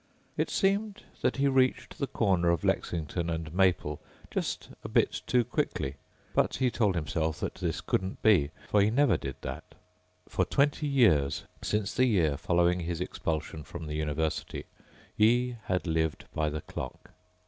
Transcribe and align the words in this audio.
It 0.35 0.49
seemed 0.49 1.03
that 1.21 1.35
he 1.35 1.47
reached 1.47 1.99
the 1.99 2.07
corner 2.07 2.49
of 2.49 2.63
Lexington 2.63 3.29
and 3.29 3.53
Maple 3.53 4.01
just 4.31 4.69
a 4.83 4.89
bit 4.89 5.21
too 5.27 5.43
quickly, 5.45 5.97
but 6.33 6.55
he 6.55 6.71
told 6.71 6.95
himself 6.95 7.39
that 7.39 7.53
this 7.53 7.81
couldn't 7.81 8.19
be. 8.23 8.49
For 8.67 8.81
he 8.81 8.89
never 8.89 9.15
did 9.15 9.35
that. 9.41 9.75
For 10.27 10.43
twenty 10.43 10.87
years, 10.87 11.43
since 11.61 11.93
the 11.93 12.05
year 12.05 12.35
following 12.35 12.79
his 12.79 12.99
expulsion 12.99 13.63
from 13.63 13.85
the 13.85 13.93
university, 13.95 14.65
he 15.15 15.57
had 15.65 15.85
lived 15.85 16.25
by 16.33 16.49
the 16.49 16.61
clock. 16.61 17.11